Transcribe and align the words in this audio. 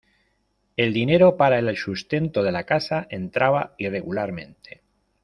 El 0.77 0.93
dinero 0.95 1.37
para 1.37 1.59
el 1.59 1.77
sustento 1.77 2.41
de 2.41 2.51
la 2.51 2.63
casa 2.65 3.05
entraba 3.11 3.75
irregularmente. 3.77 4.81